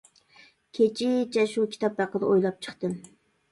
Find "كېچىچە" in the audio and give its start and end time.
0.77-1.45